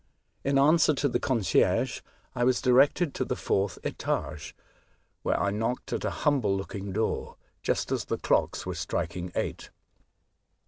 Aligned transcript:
In 0.43 0.57
answer 0.57 0.95
to 0.95 1.07
the 1.07 1.19
concierge, 1.19 2.01
I 2.33 2.43
was 2.43 2.59
directed 2.59 3.13
to 3.13 3.23
the 3.23 3.35
fourth 3.35 3.77
etage, 3.83 4.55
where 5.21 5.39
I 5.39 5.51
knocked 5.51 5.93
at 5.93 6.03
a 6.03 6.09
humble 6.09 6.57
looking 6.57 6.91
door 6.91 7.35
just 7.61 7.91
as 7.91 8.05
the 8.05 8.17
clocks 8.17 8.65
were 8.65 8.73
striking 8.73 9.31
eight. 9.35 9.69